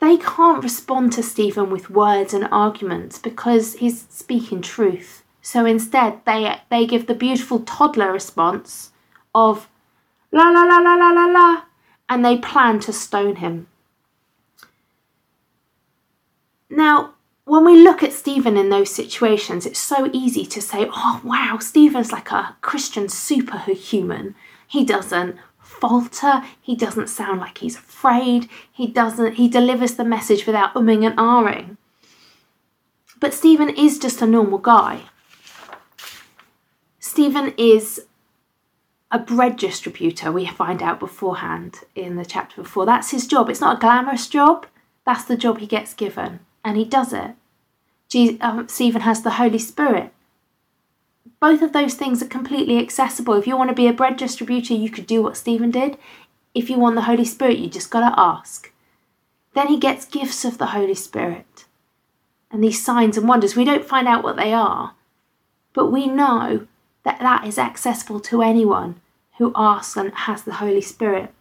They 0.00 0.16
can't 0.16 0.62
respond 0.62 1.12
to 1.12 1.22
Stephen 1.22 1.70
with 1.70 1.90
words 1.90 2.32
and 2.32 2.48
arguments 2.50 3.18
because 3.18 3.74
he's 3.74 4.06
speaking 4.08 4.62
truth. 4.62 5.22
So 5.42 5.66
instead, 5.66 6.20
they, 6.24 6.58
they 6.70 6.86
give 6.86 7.06
the 7.06 7.14
beautiful 7.14 7.60
toddler 7.60 8.10
response 8.10 8.92
of 9.34 9.68
la 10.32 10.50
la 10.50 10.62
la 10.62 10.78
la 10.78 10.94
la 10.94 11.10
la 11.10 11.26
la, 11.26 11.62
and 12.08 12.24
they 12.24 12.36
plan 12.36 12.80
to 12.80 12.92
stone 12.92 13.36
him. 13.36 13.66
Now, 16.68 17.14
when 17.44 17.64
we 17.64 17.82
look 17.82 18.02
at 18.02 18.12
Stephen 18.12 18.56
in 18.56 18.68
those 18.68 18.94
situations, 18.94 19.66
it's 19.66 19.80
so 19.80 20.08
easy 20.12 20.46
to 20.46 20.60
say, 20.60 20.88
oh, 20.92 21.20
wow, 21.24 21.58
Stephen's 21.60 22.12
like 22.12 22.30
a 22.30 22.56
Christian 22.60 23.08
superhuman. 23.08 24.36
He 24.68 24.84
doesn't 24.84 25.36
falter, 25.58 26.44
he 26.60 26.76
doesn't 26.76 27.08
sound 27.08 27.40
like 27.40 27.58
he's 27.58 27.76
afraid, 27.76 28.48
he 28.70 28.86
doesn't, 28.86 29.34
he 29.34 29.48
delivers 29.48 29.94
the 29.94 30.04
message 30.04 30.46
without 30.46 30.74
umming 30.74 31.04
and 31.04 31.16
ahhing. 31.16 31.76
But 33.18 33.34
Stephen 33.34 33.70
is 33.70 33.98
just 33.98 34.22
a 34.22 34.26
normal 34.26 34.58
guy. 34.58 35.02
Stephen 36.98 37.52
is 37.56 38.06
a 39.10 39.18
bread 39.18 39.56
distributor, 39.56 40.30
we 40.30 40.46
find 40.46 40.82
out 40.82 41.00
beforehand 41.00 41.80
in 41.94 42.16
the 42.16 42.24
chapter 42.24 42.62
before. 42.62 42.86
That's 42.86 43.10
his 43.10 43.26
job. 43.26 43.50
It's 43.50 43.60
not 43.60 43.76
a 43.76 43.80
glamorous 43.80 44.28
job, 44.28 44.66
that's 45.04 45.24
the 45.24 45.36
job 45.36 45.58
he 45.58 45.66
gets 45.66 45.94
given, 45.94 46.40
and 46.64 46.76
he 46.76 46.84
does 46.84 47.12
it. 47.12 47.32
Jesus, 48.08 48.36
um, 48.40 48.68
Stephen 48.68 49.02
has 49.02 49.22
the 49.22 49.30
Holy 49.30 49.58
Spirit. 49.58 50.12
Both 51.40 51.62
of 51.62 51.72
those 51.72 51.94
things 51.94 52.22
are 52.22 52.26
completely 52.26 52.78
accessible. 52.78 53.34
If 53.34 53.46
you 53.46 53.56
want 53.56 53.70
to 53.70 53.74
be 53.74 53.88
a 53.88 53.92
bread 53.92 54.16
distributor, 54.16 54.74
you 54.74 54.90
could 54.90 55.06
do 55.06 55.22
what 55.22 55.36
Stephen 55.36 55.70
did. 55.70 55.96
If 56.54 56.68
you 56.68 56.78
want 56.78 56.96
the 56.96 57.02
Holy 57.02 57.24
Spirit, 57.24 57.58
you 57.58 57.68
just 57.68 57.90
got 57.90 58.08
to 58.08 58.20
ask. 58.20 58.72
Then 59.54 59.68
he 59.68 59.78
gets 59.78 60.04
gifts 60.04 60.44
of 60.44 60.58
the 60.58 60.66
Holy 60.66 60.94
Spirit 60.94 61.64
and 62.50 62.62
these 62.62 62.84
signs 62.84 63.16
and 63.16 63.28
wonders. 63.28 63.56
We 63.56 63.64
don't 63.64 63.84
find 63.84 64.06
out 64.06 64.22
what 64.22 64.36
they 64.36 64.52
are, 64.52 64.94
but 65.72 65.90
we 65.90 66.06
know 66.06 66.66
that 67.04 67.20
that 67.20 67.46
is 67.46 67.58
accessible 67.58 68.20
to 68.20 68.42
anyone 68.42 68.99
who 69.40 69.52
asks 69.56 69.96
and 69.96 70.12
has 70.12 70.42
the 70.42 70.52
Holy 70.52 70.82
Spirit. 70.82 71.32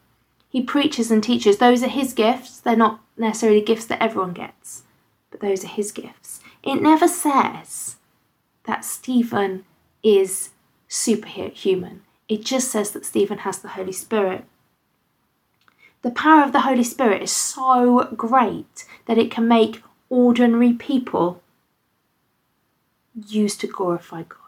He 0.47 0.61
preaches 0.61 1.11
and 1.11 1.21
teaches. 1.21 1.57
Those 1.57 1.83
are 1.83 1.89
his 1.89 2.13
gifts. 2.13 2.61
They're 2.61 2.77
not 2.77 3.01
necessarily 3.17 3.59
gifts 3.59 3.85
that 3.87 4.01
everyone 4.01 4.31
gets, 4.31 4.83
but 5.29 5.41
those 5.41 5.65
are 5.65 5.67
his 5.67 5.91
gifts. 5.91 6.39
It 6.63 6.81
never 6.81 7.09
says 7.09 7.97
that 8.63 8.85
Stephen 8.85 9.65
is 10.01 10.51
superhuman. 10.87 12.03
It 12.29 12.45
just 12.45 12.71
says 12.71 12.91
that 12.91 13.05
Stephen 13.05 13.39
has 13.39 13.59
the 13.59 13.67
Holy 13.67 13.91
Spirit. 13.91 14.45
The 16.01 16.11
power 16.11 16.43
of 16.43 16.53
the 16.53 16.61
Holy 16.61 16.85
Spirit 16.85 17.21
is 17.21 17.33
so 17.33 18.13
great 18.15 18.85
that 19.07 19.17
it 19.17 19.29
can 19.29 19.45
make 19.45 19.83
ordinary 20.09 20.71
people 20.71 21.43
used 23.27 23.59
to 23.59 23.67
glorify 23.67 24.23
God. 24.23 24.38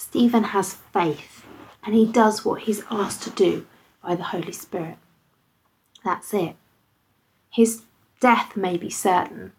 Stephen 0.00 0.44
has 0.44 0.72
faith 0.72 1.44
and 1.84 1.94
he 1.94 2.06
does 2.06 2.42
what 2.42 2.62
he's 2.62 2.82
asked 2.90 3.22
to 3.22 3.28
do 3.28 3.66
by 4.02 4.14
the 4.14 4.22
Holy 4.22 4.50
Spirit. 4.50 4.96
That's 6.02 6.32
it. 6.32 6.56
His 7.50 7.82
death 8.18 8.56
may 8.56 8.78
be 8.78 8.88
certain, 8.88 9.52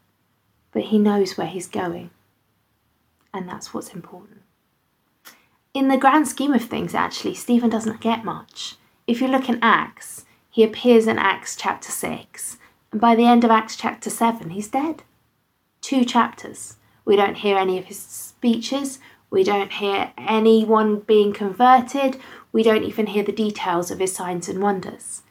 but 0.72 0.86
he 0.86 0.98
knows 0.98 1.38
where 1.38 1.46
he's 1.46 1.68
going. 1.68 2.10
And 3.32 3.48
that's 3.48 3.72
what's 3.72 3.94
important. 3.94 4.42
in 5.76 5.90
the 5.90 5.96
grand 5.98 6.28
scheme 6.28 6.54
of 6.54 6.66
things, 6.66 6.96
actually, 6.96 7.36
Stephen 7.36 7.70
doesn't 7.70 8.02
get 8.02 8.26
much. 8.26 8.78
If 9.06 9.22
you 9.22 9.28
look 9.28 9.48
in 9.48 9.60
Acts, 9.62 10.26
he 10.50 10.64
appears 10.64 11.06
in 11.06 11.20
Acts 11.20 11.56
chapter 11.56 11.92
6, 11.92 12.58
and 12.92 13.00
by 13.00 13.14
the 13.14 13.26
end 13.26 13.44
of 13.44 13.52
Acts 13.52 13.76
chapter 13.76 14.10
7, 14.10 14.50
he's 14.50 14.70
dead. 14.70 15.04
Two 15.82 16.04
chapters. 16.04 16.78
We 17.06 17.16
don't 17.16 17.38
hear 17.38 17.58
any 17.58 17.78
of 17.78 17.86
his 17.86 18.00
speeches, 18.00 19.00
we 19.32 19.44
don't 19.44 19.72
hear 19.72 20.12
anyone 20.18 21.00
being 21.00 21.34
converted, 21.34 22.20
we 22.52 22.62
don't 22.62 22.84
even 22.84 23.08
hear 23.08 23.24
the 23.24 23.32
details 23.32 23.90
of 23.90 24.00
his 24.00 24.14
signs 24.14 24.50
and 24.50 24.62
wonders. 24.62 25.24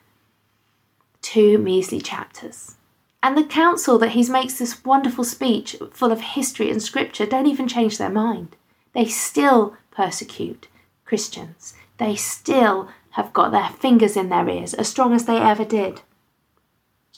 Two 1.20 1.58
measly 1.58 2.00
chapters. 2.00 2.76
And 3.22 3.36
the 3.36 3.44
council 3.44 3.98
that 3.98 4.12
he 4.12 4.28
makes 4.30 4.58
this 4.58 4.82
wonderful 4.84 5.24
speech 5.24 5.76
full 5.92 6.10
of 6.10 6.22
history 6.22 6.70
and 6.70 6.82
scripture 6.82 7.26
don't 7.26 7.46
even 7.46 7.68
change 7.68 7.98
their 7.98 8.10
mind. 8.10 8.56
They 8.94 9.04
still 9.04 9.76
persecute 9.90 10.68
Christians. 11.04 11.74
They 11.98 12.16
still 12.16 12.88
have 13.10 13.34
got 13.34 13.52
their 13.52 13.68
fingers 13.68 14.16
in 14.16 14.30
their 14.30 14.48
ears 14.48 14.72
as 14.72 14.88
strong 14.88 15.12
as 15.12 15.26
they 15.26 15.36
ever 15.36 15.66
did. 15.66 16.00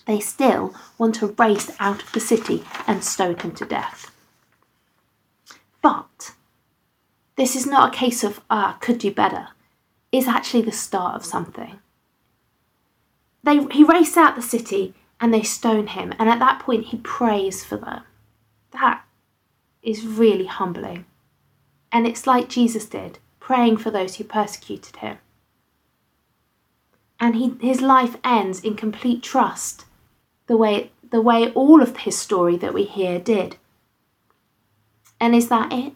They 0.07 0.19
still 0.19 0.75
want 0.99 1.15
to 1.17 1.29
race 1.39 1.71
out 1.79 2.03
of 2.03 2.11
the 2.11 2.19
city 2.19 2.65
and 2.89 3.05
stone 3.05 3.39
him 3.39 3.53
to 3.53 3.65
death. 3.65 4.11
But 5.81 6.33
this 7.37 7.57
is 7.57 7.67
not 7.67 7.95
a 7.95 7.97
case 7.97 8.23
of, 8.23 8.41
ah, 8.51 8.77
could 8.81 8.99
do 8.99 9.13
better. 9.13 9.49
It's 10.11 10.29
actually 10.29 10.63
the 10.63 10.73
start 10.73 11.17
of 11.17 11.25
something. 11.25 11.79
They, 13.43 13.65
he 13.67 13.85
raced 13.85 14.17
out 14.17 14.37
the 14.37 14.43
city 14.43 14.95
and 15.21 15.33
they 15.33 15.43
stone 15.43 15.87
him, 15.87 16.13
and 16.19 16.29
at 16.29 16.41
that 16.41 16.61
point 16.61 16.87
he 16.87 16.97
prays 16.99 17.65
for 17.65 17.77
them. 17.77 18.03
That 18.73 19.05
is 19.83 20.05
really 20.05 20.47
humbling. 20.47 21.07
And 21.91 22.07
it's 22.07 22.27
like 22.27 22.49
Jesus 22.49 22.87
did, 22.87 23.19
praying 23.39 23.77
for 23.79 23.91
those 23.91 24.17
who 24.17 24.25
persecuted 24.25 24.97
him. 24.97 25.19
And 27.21 27.37
he, 27.37 27.55
his 27.61 27.81
life 27.81 28.17
ends 28.25 28.61
in 28.61 28.75
complete 28.75 29.23
trust, 29.23 29.85
the 30.49 30.57
way, 30.57 30.91
the 31.09 31.21
way 31.21 31.53
all 31.53 31.83
of 31.83 31.99
his 31.99 32.19
story 32.19 32.57
that 32.57 32.75
we 32.75 32.85
hear 32.85 33.19
did. 33.19 33.57
And 35.21 35.35
is 35.35 35.49
that 35.49 35.73
it? 35.73 35.93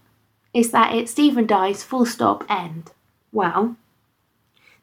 Is 0.56 0.70
that 0.70 0.94
it? 0.94 1.06
Stephen 1.10 1.46
dies, 1.46 1.84
full 1.84 2.06
stop, 2.06 2.42
end. 2.48 2.92
Well, 3.30 3.76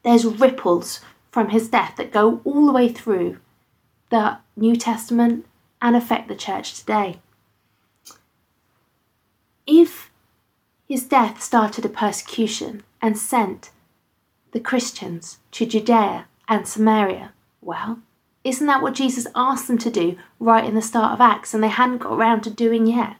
there's 0.04 0.24
ripples 0.24 1.00
from 1.32 1.48
his 1.48 1.68
death 1.68 1.94
that 1.96 2.12
go 2.12 2.40
all 2.44 2.66
the 2.66 2.72
way 2.72 2.88
through 2.88 3.38
the 4.08 4.38
New 4.54 4.76
Testament 4.76 5.46
and 5.82 5.96
affect 5.96 6.28
the 6.28 6.36
church 6.36 6.78
today. 6.78 7.18
If 9.66 10.12
his 10.88 11.08
death 11.08 11.42
started 11.42 11.84
a 11.84 11.88
persecution 11.88 12.84
and 13.02 13.18
sent 13.18 13.72
the 14.52 14.60
Christians 14.60 15.38
to 15.50 15.66
Judea 15.66 16.26
and 16.46 16.68
Samaria. 16.68 17.32
Well, 17.60 17.98
isn't 18.44 18.68
that 18.68 18.80
what 18.80 18.94
Jesus 18.94 19.26
asked 19.34 19.66
them 19.66 19.78
to 19.78 19.90
do 19.90 20.18
right 20.38 20.64
in 20.64 20.76
the 20.76 20.82
start 20.82 21.14
of 21.14 21.20
Acts 21.20 21.52
and 21.52 21.64
they 21.64 21.68
hadn't 21.68 21.98
got 21.98 22.12
around 22.12 22.42
to 22.42 22.50
doing 22.50 22.86
yet? 22.86 23.16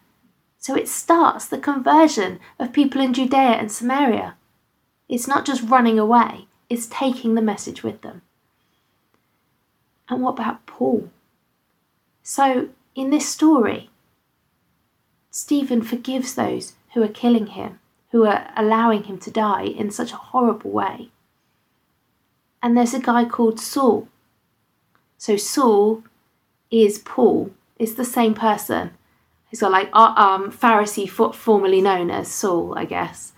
So 0.64 0.74
it 0.74 0.88
starts 0.88 1.44
the 1.44 1.58
conversion 1.58 2.40
of 2.58 2.72
people 2.72 2.98
in 3.02 3.12
Judea 3.12 3.58
and 3.60 3.70
Samaria. 3.70 4.34
It's 5.10 5.28
not 5.28 5.44
just 5.44 5.68
running 5.68 5.98
away, 5.98 6.46
it's 6.70 6.86
taking 6.86 7.34
the 7.34 7.42
message 7.42 7.82
with 7.82 8.00
them. 8.00 8.22
And 10.08 10.22
what 10.22 10.38
about 10.38 10.64
Paul? 10.64 11.10
So, 12.22 12.70
in 12.94 13.10
this 13.10 13.28
story, 13.28 13.90
Stephen 15.30 15.82
forgives 15.82 16.34
those 16.34 16.76
who 16.94 17.02
are 17.02 17.08
killing 17.08 17.48
him, 17.48 17.78
who 18.12 18.24
are 18.24 18.50
allowing 18.56 19.02
him 19.02 19.18
to 19.18 19.30
die 19.30 19.64
in 19.64 19.90
such 19.90 20.12
a 20.12 20.24
horrible 20.32 20.70
way. 20.70 21.10
And 22.62 22.74
there's 22.74 22.94
a 22.94 23.00
guy 23.00 23.26
called 23.26 23.60
Saul. 23.60 24.08
So 25.18 25.36
Saul 25.36 26.04
is 26.70 27.00
Paul, 27.00 27.50
is 27.78 27.96
the 27.96 28.04
same 28.06 28.32
person. 28.32 28.92
He's 29.54 29.60
got 29.60 29.70
like 29.70 29.88
uh, 29.92 30.12
um, 30.16 30.50
Pharisee, 30.50 31.08
formerly 31.08 31.80
known 31.80 32.10
as 32.10 32.26
Saul, 32.26 32.76
I 32.76 32.86
guess. 32.86 33.34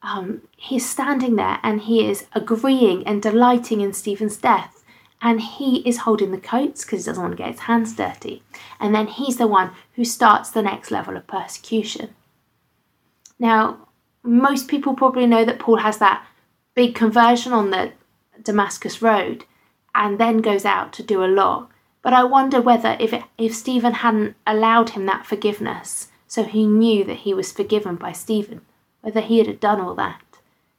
Um, 0.00 0.42
he's 0.56 0.88
standing 0.88 1.34
there 1.34 1.58
and 1.64 1.80
he 1.80 2.08
is 2.08 2.26
agreeing 2.34 3.04
and 3.04 3.20
delighting 3.20 3.80
in 3.80 3.92
Stephen's 3.92 4.36
death. 4.36 4.84
And 5.20 5.40
he 5.40 5.78
is 5.78 5.98
holding 5.98 6.30
the 6.30 6.38
coats 6.38 6.84
because 6.84 7.04
he 7.04 7.10
doesn't 7.10 7.20
want 7.20 7.32
to 7.32 7.42
get 7.42 7.50
his 7.50 7.58
hands 7.62 7.96
dirty. 7.96 8.44
And 8.78 8.94
then 8.94 9.08
he's 9.08 9.38
the 9.38 9.48
one 9.48 9.72
who 9.96 10.04
starts 10.04 10.50
the 10.50 10.62
next 10.62 10.92
level 10.92 11.16
of 11.16 11.26
persecution. 11.26 12.10
Now, 13.36 13.88
most 14.22 14.68
people 14.68 14.94
probably 14.94 15.26
know 15.26 15.44
that 15.44 15.58
Paul 15.58 15.78
has 15.78 15.98
that 15.98 16.24
big 16.76 16.94
conversion 16.94 17.52
on 17.52 17.70
the 17.70 17.90
Damascus 18.40 19.02
Road 19.02 19.46
and 19.96 20.20
then 20.20 20.38
goes 20.42 20.64
out 20.64 20.92
to 20.92 21.02
do 21.02 21.24
a 21.24 21.26
lot. 21.26 21.72
But 22.06 22.14
I 22.14 22.22
wonder 22.22 22.62
whether 22.62 22.96
if, 23.00 23.12
it, 23.12 23.24
if 23.36 23.52
Stephen 23.52 23.94
hadn't 23.94 24.36
allowed 24.46 24.90
him 24.90 25.06
that 25.06 25.26
forgiveness, 25.26 26.06
so 26.28 26.44
he 26.44 26.64
knew 26.64 27.02
that 27.02 27.16
he 27.26 27.34
was 27.34 27.50
forgiven 27.50 27.96
by 27.96 28.12
Stephen, 28.12 28.60
whether 29.00 29.20
he 29.20 29.38
had 29.38 29.58
done 29.58 29.80
all 29.80 29.96
that, 29.96 30.22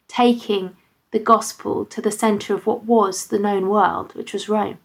taking 0.07 0.77
the 1.11 1.19
gospel 1.19 1.83
to 1.83 2.01
the 2.01 2.11
centre 2.11 2.53
of 2.53 2.65
what 2.65 2.85
was 2.85 3.27
the 3.27 3.39
known 3.39 3.67
world, 3.67 4.15
which 4.15 4.31
was 4.31 4.47
Rome. 4.47 4.77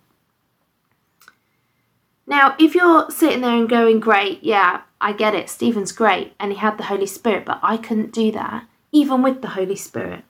Now, 2.26 2.56
if 2.58 2.75
you're 2.75 3.08
sitting 3.08 3.42
there 3.42 3.54
and 3.54 3.68
going, 3.68 4.00
great, 4.00 4.42
yeah, 4.42 4.80
I 5.00 5.12
get 5.12 5.37
it, 5.37 5.49
Stephen's 5.49 5.92
great, 5.92 6.32
and 6.40 6.50
he 6.50 6.58
had 6.58 6.76
the 6.76 6.90
Holy 6.90 7.06
Spirit, 7.06 7.44
but 7.44 7.61
I 7.62 7.76
couldn't 7.76 8.12
do 8.12 8.32
that, 8.32 8.66
even 8.90 9.22
with 9.22 9.42
the 9.42 9.50
Holy 9.50 9.76
Spirit, 9.76 10.25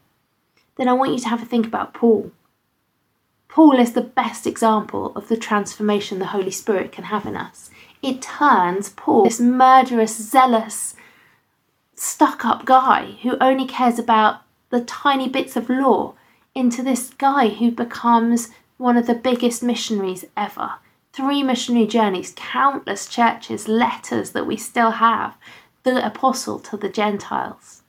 then 0.77 0.89
I 0.89 0.93
want 0.93 1.13
you 1.13 1.21
to 1.21 1.29
have 1.31 1.43
a 1.43 1.47
think 1.47 1.67
about 1.67 1.95
Paul. 1.95 2.33
Paul 3.53 3.79
is 3.79 3.93
the 3.93 4.01
best 4.01 4.47
example 4.47 5.13
of 5.15 5.29
the 5.29 5.37
transformation 5.37 6.19
the 6.19 6.33
Holy 6.33 6.51
Spirit 6.51 6.91
can 6.91 7.05
have 7.05 7.27
in 7.27 7.37
us. 7.37 7.69
It 8.01 8.23
turns 8.23 8.89
Paul, 8.89 9.25
this 9.25 9.41
murderous, 9.41 10.17
zealous, 10.17 10.97
stuck 11.95 12.47
up 12.47 12.65
guy 12.65 13.19
who 13.23 13.37
only 13.43 13.67
cares 13.67 13.99
about 13.99 14.41
the 14.71 14.81
tiny 14.81 15.29
bits 15.29 15.55
of 15.55 15.69
law, 15.69 16.15
into 16.55 16.83
this 16.83 17.11
guy 17.11 17.49
who 17.49 17.71
becomes 17.71 18.49
one 18.79 18.97
of 18.97 19.07
the 19.07 19.15
biggest 19.15 19.63
missionaries 19.63 20.25
ever 20.35 20.77
three 21.13 21.43
missionary 21.43 21.87
journeys, 21.87 22.33
countless 22.35 23.07
churches, 23.07 23.69
letters 23.69 24.31
that 24.31 24.47
we 24.47 24.57
still 24.57 24.93
have, 24.93 25.37
the 25.83 26.07
apostle 26.07 26.59
to 26.59 26.79
the 26.79 26.89
Gentiles. 26.89 27.83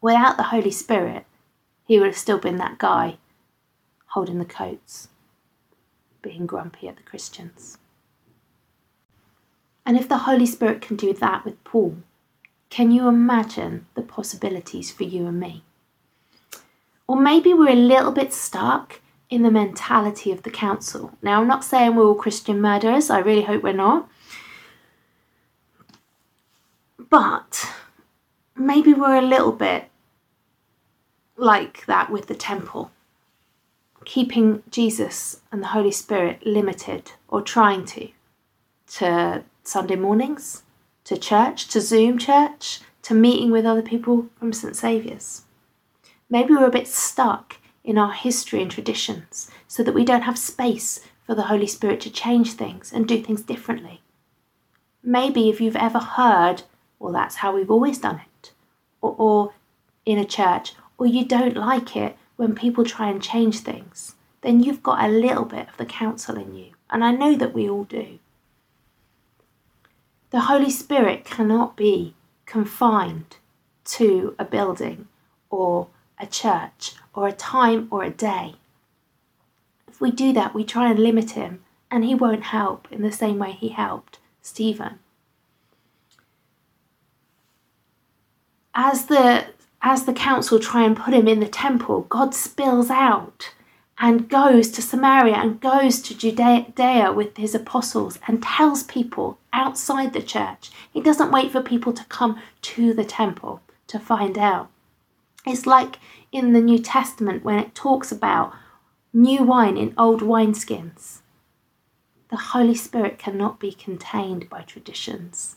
Without 0.00 0.38
the 0.38 0.44
Holy 0.44 0.70
Spirit, 0.70 1.26
he 1.84 1.98
would 1.98 2.06
have 2.06 2.16
still 2.16 2.38
been 2.38 2.56
that 2.56 2.78
guy 2.78 3.18
holding 4.12 4.38
the 4.38 4.44
coats, 4.44 5.08
being 6.20 6.46
grumpy 6.46 6.88
at 6.88 6.96
the 6.96 7.02
Christians. 7.02 7.78
And 9.84 9.96
if 9.96 10.08
the 10.08 10.18
Holy 10.18 10.46
Spirit 10.46 10.80
can 10.80 10.96
do 10.96 11.12
that 11.14 11.44
with 11.44 11.62
Paul, 11.64 11.96
can 12.70 12.90
you 12.90 13.08
imagine 13.08 13.86
the 13.94 14.02
possibilities 14.02 14.90
for 14.90 15.04
you 15.04 15.26
and 15.26 15.40
me? 15.40 15.64
Or 17.06 17.16
maybe 17.16 17.52
we're 17.52 17.70
a 17.72 17.74
little 17.74 18.12
bit 18.12 18.32
stuck 18.32 19.00
in 19.28 19.42
the 19.42 19.50
mentality 19.50 20.30
of 20.30 20.42
the 20.42 20.50
council. 20.50 21.12
Now, 21.22 21.40
I'm 21.40 21.48
not 21.48 21.64
saying 21.64 21.96
we're 21.96 22.04
all 22.04 22.14
Christian 22.14 22.60
murderers, 22.60 23.10
I 23.10 23.18
really 23.18 23.42
hope 23.42 23.62
we're 23.62 23.72
not. 23.72 24.08
But 27.10 27.66
maybe 28.54 28.92
we're 28.92 29.16
a 29.16 29.22
little 29.22 29.52
bit 29.52 29.88
like 31.36 31.86
that 31.86 32.10
with 32.10 32.26
the 32.26 32.34
temple, 32.34 32.90
keeping 34.04 34.62
Jesus 34.70 35.40
and 35.50 35.62
the 35.62 35.68
Holy 35.68 35.90
Spirit 35.90 36.46
limited 36.46 37.12
or 37.28 37.42
trying 37.42 37.84
to, 37.86 38.08
to 38.94 39.44
Sunday 39.64 39.96
mornings, 39.96 40.62
to 41.04 41.16
church, 41.16 41.68
to 41.68 41.80
Zoom 41.80 42.18
church, 42.18 42.80
to 43.02 43.14
meeting 43.14 43.50
with 43.50 43.66
other 43.66 43.82
people 43.82 44.26
from 44.38 44.52
St. 44.52 44.76
Saviour's. 44.76 45.42
Maybe 46.30 46.54
we're 46.54 46.66
a 46.66 46.70
bit 46.70 46.88
stuck 46.88 47.56
in 47.84 47.98
our 47.98 48.12
history 48.12 48.62
and 48.62 48.70
traditions 48.70 49.50
so 49.66 49.82
that 49.82 49.94
we 49.94 50.04
don't 50.04 50.22
have 50.22 50.38
space 50.38 51.00
for 51.26 51.34
the 51.34 51.42
Holy 51.42 51.66
Spirit 51.66 52.00
to 52.02 52.10
change 52.10 52.52
things 52.52 52.92
and 52.92 53.06
do 53.06 53.22
things 53.22 53.42
differently. 53.42 54.00
Maybe 55.02 55.48
if 55.48 55.60
you've 55.60 55.76
ever 55.76 55.98
heard, 55.98 56.62
well, 56.98 57.12
that's 57.12 57.36
how 57.36 57.54
we've 57.54 57.70
always 57.70 57.98
done 57.98 58.20
it, 58.20 58.52
or, 59.00 59.14
or 59.18 59.54
in 60.06 60.18
a 60.18 60.24
church, 60.24 60.74
or 60.96 61.06
you 61.06 61.24
don't 61.24 61.56
like 61.56 61.96
it 61.96 62.16
when 62.42 62.56
people 62.56 62.84
try 62.84 63.08
and 63.08 63.22
change 63.22 63.60
things, 63.60 64.16
then 64.40 64.60
you've 64.60 64.82
got 64.82 65.04
a 65.04 65.06
little 65.06 65.44
bit 65.44 65.68
of 65.68 65.76
the 65.76 65.86
council 65.86 66.36
in 66.36 66.56
you. 66.56 66.72
And 66.90 67.04
I 67.04 67.12
know 67.12 67.36
that 67.36 67.54
we 67.54 67.70
all 67.70 67.84
do. 67.84 68.18
The 70.30 70.40
Holy 70.40 70.68
Spirit 70.68 71.24
cannot 71.24 71.76
be 71.76 72.16
confined 72.44 73.36
to 73.84 74.34
a 74.40 74.44
building 74.44 75.06
or 75.50 75.86
a 76.18 76.26
church 76.26 76.94
or 77.14 77.28
a 77.28 77.32
time 77.32 77.86
or 77.92 78.02
a 78.02 78.10
day. 78.10 78.56
If 79.86 80.00
we 80.00 80.10
do 80.10 80.32
that, 80.32 80.52
we 80.52 80.64
try 80.64 80.90
and 80.90 80.98
limit 80.98 81.30
him, 81.32 81.62
and 81.92 82.04
he 82.04 82.16
won't 82.16 82.42
help 82.42 82.88
in 82.90 83.02
the 83.02 83.12
same 83.12 83.38
way 83.38 83.52
he 83.52 83.68
helped 83.68 84.18
Stephen. 84.40 84.98
As 88.74 89.06
the 89.06 89.46
as 89.82 90.04
the 90.04 90.12
council 90.12 90.58
try 90.58 90.84
and 90.84 90.96
put 90.96 91.12
him 91.12 91.26
in 91.26 91.40
the 91.40 91.48
temple, 91.48 92.02
God 92.02 92.34
spills 92.34 92.88
out 92.88 93.52
and 93.98 94.28
goes 94.28 94.70
to 94.70 94.82
Samaria 94.82 95.34
and 95.34 95.60
goes 95.60 96.00
to 96.02 96.16
Judea 96.16 97.12
with 97.12 97.36
his 97.36 97.54
apostles 97.54 98.18
and 98.26 98.42
tells 98.42 98.84
people 98.84 99.38
outside 99.52 100.12
the 100.12 100.22
church. 100.22 100.70
He 100.92 101.00
doesn't 101.00 101.32
wait 101.32 101.50
for 101.50 101.60
people 101.60 101.92
to 101.92 102.04
come 102.04 102.40
to 102.62 102.94
the 102.94 103.04
temple 103.04 103.60
to 103.88 103.98
find 103.98 104.38
out. 104.38 104.70
It's 105.44 105.66
like 105.66 105.98
in 106.30 106.52
the 106.52 106.60
New 106.60 106.78
Testament 106.78 107.44
when 107.44 107.58
it 107.58 107.74
talks 107.74 108.12
about 108.12 108.54
new 109.12 109.42
wine 109.42 109.76
in 109.76 109.94
old 109.98 110.22
wineskins. 110.22 111.18
The 112.30 112.36
Holy 112.36 112.74
Spirit 112.74 113.18
cannot 113.18 113.60
be 113.60 113.72
contained 113.72 114.48
by 114.48 114.62
traditions. 114.62 115.56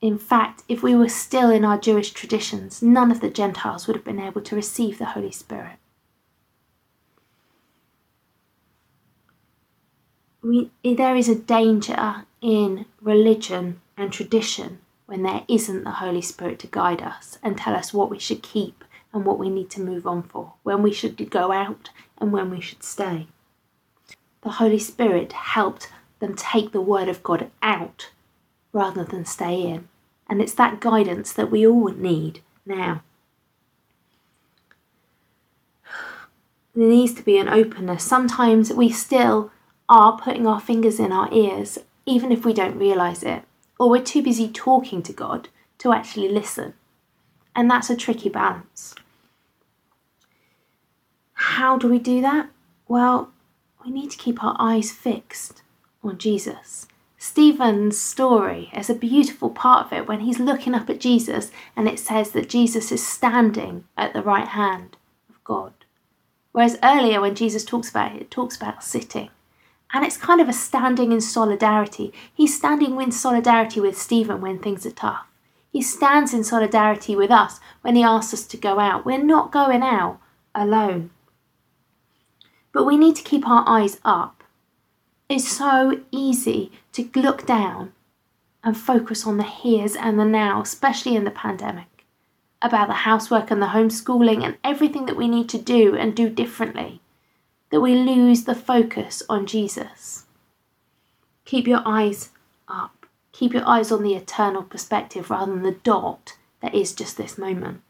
In 0.00 0.16
fact, 0.16 0.62
if 0.68 0.82
we 0.82 0.94
were 0.94 1.08
still 1.08 1.50
in 1.50 1.64
our 1.64 1.78
Jewish 1.78 2.12
traditions, 2.12 2.82
none 2.82 3.10
of 3.10 3.20
the 3.20 3.30
Gentiles 3.30 3.86
would 3.86 3.96
have 3.96 4.04
been 4.04 4.20
able 4.20 4.40
to 4.42 4.54
receive 4.54 4.98
the 4.98 5.06
Holy 5.06 5.32
Spirit. 5.32 5.78
We, 10.40 10.70
there 10.84 11.16
is 11.16 11.28
a 11.28 11.34
danger 11.34 12.24
in 12.40 12.86
religion 13.00 13.80
and 13.96 14.12
tradition 14.12 14.78
when 15.06 15.24
there 15.24 15.44
isn't 15.48 15.82
the 15.82 15.90
Holy 15.90 16.22
Spirit 16.22 16.60
to 16.60 16.68
guide 16.68 17.02
us 17.02 17.38
and 17.42 17.58
tell 17.58 17.74
us 17.74 17.92
what 17.92 18.08
we 18.08 18.20
should 18.20 18.42
keep 18.42 18.84
and 19.12 19.24
what 19.24 19.38
we 19.38 19.48
need 19.48 19.70
to 19.70 19.80
move 19.80 20.06
on 20.06 20.22
for, 20.22 20.52
when 20.62 20.82
we 20.82 20.92
should 20.92 21.30
go 21.30 21.50
out 21.50 21.90
and 22.18 22.30
when 22.30 22.50
we 22.50 22.60
should 22.60 22.84
stay. 22.84 23.26
The 24.42 24.50
Holy 24.50 24.78
Spirit 24.78 25.32
helped 25.32 25.90
them 26.20 26.36
take 26.36 26.70
the 26.70 26.80
Word 26.80 27.08
of 27.08 27.22
God 27.22 27.50
out 27.62 28.10
rather 28.72 29.04
than 29.04 29.24
stay 29.24 29.62
in. 29.62 29.88
And 30.28 30.40
it's 30.42 30.54
that 30.54 30.80
guidance 30.80 31.32
that 31.32 31.50
we 31.50 31.66
all 31.66 31.88
need 31.88 32.42
now. 32.66 33.02
There 36.74 36.88
needs 36.88 37.14
to 37.14 37.22
be 37.22 37.38
an 37.38 37.48
openness. 37.48 38.04
Sometimes 38.04 38.72
we 38.72 38.90
still 38.90 39.50
are 39.88 40.18
putting 40.18 40.46
our 40.46 40.60
fingers 40.60 41.00
in 41.00 41.12
our 41.12 41.32
ears, 41.32 41.78
even 42.06 42.30
if 42.30 42.44
we 42.44 42.52
don't 42.52 42.78
realise 42.78 43.22
it, 43.22 43.42
or 43.80 43.90
we're 43.90 44.02
too 44.02 44.22
busy 44.22 44.48
talking 44.48 45.02
to 45.02 45.12
God 45.12 45.48
to 45.78 45.92
actually 45.92 46.28
listen. 46.28 46.74
And 47.56 47.70
that's 47.70 47.90
a 47.90 47.96
tricky 47.96 48.28
balance. 48.28 48.94
How 51.32 51.78
do 51.78 51.88
we 51.88 51.98
do 51.98 52.20
that? 52.20 52.50
Well, 52.86 53.30
we 53.84 53.90
need 53.90 54.10
to 54.10 54.18
keep 54.18 54.44
our 54.44 54.56
eyes 54.58 54.92
fixed 54.92 55.62
on 56.02 56.18
Jesus. 56.18 56.86
Stephen's 57.20 58.00
story 58.00 58.70
is 58.72 58.88
a 58.88 58.94
beautiful 58.94 59.50
part 59.50 59.86
of 59.86 59.92
it 59.92 60.06
when 60.06 60.20
he's 60.20 60.38
looking 60.38 60.72
up 60.72 60.88
at 60.88 61.00
Jesus 61.00 61.50
and 61.74 61.88
it 61.88 61.98
says 61.98 62.30
that 62.30 62.48
Jesus 62.48 62.92
is 62.92 63.04
standing 63.04 63.84
at 63.96 64.12
the 64.12 64.22
right 64.22 64.46
hand 64.46 64.96
of 65.28 65.42
God. 65.42 65.72
Whereas 66.52 66.78
earlier, 66.80 67.20
when 67.20 67.34
Jesus 67.34 67.64
talks 67.64 67.90
about 67.90 68.14
it, 68.14 68.22
it 68.22 68.30
talks 68.30 68.56
about 68.56 68.84
sitting. 68.84 69.30
And 69.92 70.04
it's 70.04 70.16
kind 70.16 70.40
of 70.40 70.48
a 70.48 70.52
standing 70.52 71.10
in 71.10 71.20
solidarity. 71.20 72.12
He's 72.32 72.56
standing 72.56 73.00
in 73.00 73.10
solidarity 73.10 73.80
with 73.80 73.98
Stephen 73.98 74.40
when 74.40 74.60
things 74.60 74.86
are 74.86 74.92
tough. 74.92 75.26
He 75.72 75.82
stands 75.82 76.32
in 76.32 76.44
solidarity 76.44 77.16
with 77.16 77.32
us 77.32 77.58
when 77.80 77.96
he 77.96 78.02
asks 78.02 78.32
us 78.32 78.46
to 78.46 78.56
go 78.56 78.78
out. 78.78 79.04
We're 79.04 79.22
not 79.22 79.50
going 79.50 79.82
out 79.82 80.20
alone. 80.54 81.10
But 82.72 82.84
we 82.84 82.96
need 82.96 83.16
to 83.16 83.22
keep 83.22 83.48
our 83.48 83.64
eyes 83.66 83.98
up 84.04 84.37
it's 85.28 85.48
so 85.48 86.00
easy 86.10 86.72
to 86.92 87.08
look 87.14 87.46
down 87.46 87.92
and 88.64 88.76
focus 88.76 89.26
on 89.26 89.36
the 89.36 89.44
here's 89.44 89.94
and 89.94 90.18
the 90.18 90.24
now, 90.24 90.62
especially 90.62 91.16
in 91.16 91.24
the 91.24 91.30
pandemic, 91.30 92.04
about 92.62 92.88
the 92.88 92.94
housework 92.94 93.50
and 93.50 93.62
the 93.62 93.66
homeschooling 93.66 94.42
and 94.44 94.56
everything 94.64 95.06
that 95.06 95.16
we 95.16 95.28
need 95.28 95.48
to 95.48 95.58
do 95.58 95.94
and 95.94 96.16
do 96.16 96.28
differently, 96.28 97.00
that 97.70 97.80
we 97.80 97.94
lose 97.94 98.44
the 98.44 98.54
focus 98.54 99.22
on 99.28 99.46
Jesus. 99.46 100.24
Keep 101.44 101.66
your 101.66 101.82
eyes 101.84 102.30
up. 102.66 103.06
Keep 103.32 103.54
your 103.54 103.66
eyes 103.68 103.92
on 103.92 104.02
the 104.02 104.14
eternal 104.14 104.62
perspective 104.62 105.30
rather 105.30 105.52
than 105.52 105.62
the 105.62 105.72
dot 105.72 106.36
that 106.60 106.74
is 106.74 106.92
just 106.92 107.16
this 107.16 107.38
moment. 107.38 107.82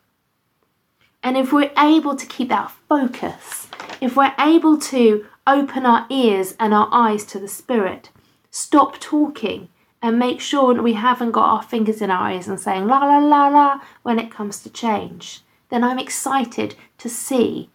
And 1.22 1.37
if 1.37 1.53
we're 1.53 1.72
able 1.79 2.16
to 2.16 2.27
keep 2.27 2.51
that 2.51 2.70
focus, 2.88 3.68
if 4.01 4.16
we're 4.16 4.35
able 4.38 4.79
to 4.79 5.27
open 5.49 5.87
our 5.87 6.07
ears 6.11 6.55
and 6.61 6.75
our 6.75 6.89
eyes 6.93 7.25
to 7.25 7.39
the 7.39 7.49
Spirit. 7.49 8.11
Stop 8.51 9.01
talking 9.01 9.69
and 10.03 10.19
make 10.19 10.41
sure 10.41 10.75
that 10.75 10.83
we 10.83 10.93
haven't 10.93 11.33
got 11.33 11.51
our 11.51 11.63
fingers 11.63 12.01
in 12.03 12.11
our 12.11 12.29
eyes 12.29 12.47
and 12.47 12.61
saying 12.61 12.87
la 12.87 12.99
la 12.99 13.19
la 13.19 13.49
la 13.49 13.81
when 14.03 14.19
it 14.19 14.31
comes 14.31 14.63
to 14.63 14.71
change. 14.71 15.41
Then 15.71 15.83
I'm 15.83 15.99
excited 15.99 16.77
to 16.99 17.09
see 17.09 17.71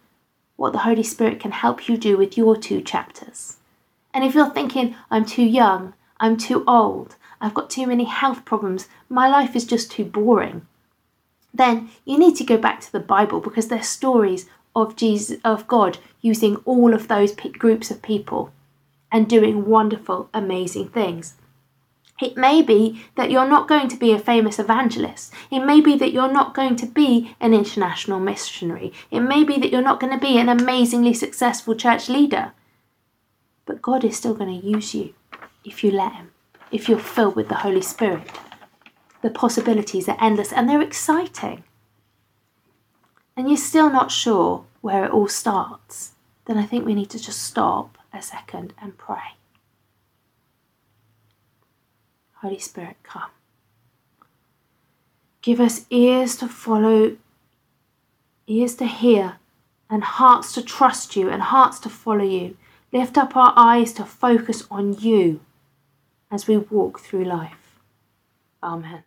what 0.56 0.72
the 0.72 0.80
Holy 0.80 1.02
Spirit 1.02 1.40
can 1.40 1.50
help 1.50 1.88
you 1.88 1.96
do 1.96 2.16
with 2.16 2.36
your 2.38 2.56
two 2.56 2.80
chapters. 2.80 3.58
And 4.14 4.24
if 4.24 4.34
you're 4.34 4.50
thinking, 4.50 4.94
I'm 5.10 5.24
too 5.24 5.42
young, 5.42 5.94
I'm 6.18 6.36
too 6.36 6.64
old, 6.66 7.16
I've 7.40 7.54
got 7.54 7.68
too 7.68 7.86
many 7.86 8.04
health 8.04 8.44
problems, 8.44 8.88
my 9.08 9.28
life 9.28 9.56
is 9.56 9.66
just 9.66 9.90
too 9.90 10.04
boring, 10.04 10.66
then 11.52 11.90
you 12.04 12.18
need 12.18 12.36
to 12.36 12.44
go 12.44 12.56
back 12.56 12.80
to 12.80 12.92
the 12.92 13.00
Bible 13.00 13.40
because 13.40 13.68
there's 13.68 13.88
stories 13.88 14.48
of 14.74 14.96
Jesus 14.96 15.38
of 15.44 15.66
God 15.66 15.98
using 16.20 16.56
all 16.64 16.94
of 16.94 17.08
those 17.08 17.34
groups 17.34 17.90
of 17.90 18.02
people 18.02 18.52
and 19.12 19.28
doing 19.28 19.66
wonderful 19.66 20.28
amazing 20.34 20.88
things. 20.88 21.34
It 22.20 22.36
may 22.36 22.62
be 22.62 23.04
that 23.16 23.30
you're 23.30 23.48
not 23.48 23.68
going 23.68 23.88
to 23.88 23.96
be 23.96 24.12
a 24.12 24.18
famous 24.18 24.58
evangelist. 24.58 25.32
It 25.50 25.60
may 25.60 25.80
be 25.80 25.96
that 25.98 26.12
you're 26.12 26.32
not 26.32 26.54
going 26.54 26.76
to 26.76 26.86
be 26.86 27.34
an 27.40 27.54
international 27.54 28.20
missionary. 28.20 28.92
It 29.10 29.20
may 29.20 29.42
be 29.42 29.58
that 29.58 29.70
you're 29.70 29.82
not 29.82 30.00
going 30.00 30.12
to 30.12 30.18
be 30.18 30.38
an 30.38 30.48
amazingly 30.48 31.12
successful 31.14 31.74
church 31.74 32.08
leader. 32.08 32.52
But 33.66 33.82
God 33.82 34.04
is 34.04 34.16
still 34.16 34.34
going 34.34 34.60
to 34.60 34.66
use 34.66 34.94
you 34.94 35.14
if 35.64 35.82
you 35.82 35.90
let 35.90 36.12
Him, 36.12 36.30
if 36.70 36.88
you're 36.88 36.98
filled 36.98 37.34
with 37.34 37.48
the 37.48 37.56
Holy 37.56 37.82
Spirit. 37.82 38.30
The 39.22 39.30
possibilities 39.30 40.08
are 40.08 40.18
endless 40.20 40.52
and 40.52 40.68
they're 40.68 40.82
exciting 40.82 41.64
and 43.36 43.48
you're 43.48 43.56
still 43.56 43.90
not 43.90 44.10
sure 44.10 44.64
where 44.80 45.04
it 45.04 45.10
all 45.10 45.28
starts, 45.28 46.12
then 46.46 46.58
I 46.58 46.66
think 46.66 46.84
we 46.84 46.94
need 46.94 47.10
to 47.10 47.18
just 47.18 47.42
stop 47.42 47.98
a 48.12 48.22
second 48.22 48.74
and 48.80 48.96
pray. 48.96 49.36
Holy 52.34 52.58
Spirit, 52.58 52.96
come. 53.02 53.30
Give 55.42 55.60
us 55.60 55.86
ears 55.90 56.36
to 56.36 56.48
follow, 56.48 57.16
ears 58.46 58.74
to 58.76 58.86
hear, 58.86 59.36
and 59.90 60.04
hearts 60.04 60.52
to 60.54 60.62
trust 60.62 61.16
you, 61.16 61.28
and 61.28 61.42
hearts 61.42 61.78
to 61.80 61.88
follow 61.88 62.24
you. 62.24 62.56
Lift 62.92 63.18
up 63.18 63.36
our 63.36 63.52
eyes 63.56 63.92
to 63.94 64.04
focus 64.04 64.64
on 64.70 64.94
you 64.94 65.40
as 66.30 66.46
we 66.46 66.56
walk 66.56 67.00
through 67.00 67.24
life. 67.24 67.80
Amen. 68.62 69.04